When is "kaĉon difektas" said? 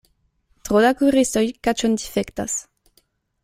1.69-2.61